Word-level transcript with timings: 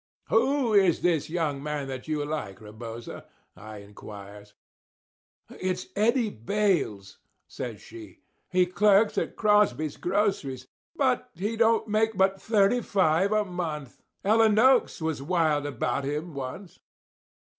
"Who 0.29 0.73
is 0.73 1.01
this 1.01 1.29
young 1.29 1.61
man 1.61 1.87
that 1.89 2.07
you 2.07 2.25
like, 2.25 2.59
Rebosa?" 2.59 3.25
I 3.55 3.83
inquires. 3.85 4.55
"It's 5.51 5.89
Eddie 5.95 6.31
Bayles," 6.31 7.17
says 7.47 7.79
she. 7.83 8.23
"He 8.49 8.65
clerks 8.65 9.19
in 9.19 9.33
Crosby's 9.33 9.97
grocery. 9.97 10.57
But 10.95 11.29
he 11.35 11.55
don't 11.55 11.87
make 11.87 12.17
but 12.17 12.41
thirty 12.41 12.81
five 12.81 13.31
a 13.31 13.45
month. 13.45 14.01
Ella 14.23 14.49
Noakes 14.49 15.03
was 15.03 15.21
wild 15.21 15.67
about 15.67 16.03
him 16.03 16.33
once." 16.33 16.79